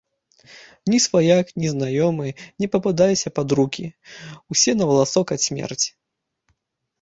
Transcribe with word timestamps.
Ні 0.93 0.99
сваяк, 1.05 1.51
ні 1.63 1.67
знаёмы 1.73 2.27
не 2.63 2.67
пападайся 2.77 3.33
пад 3.37 3.47
рукі, 3.59 3.85
усе 4.55 4.71
на 4.81 4.89
валасок 4.93 5.27
ад 5.37 5.41
смерці. 5.47 5.89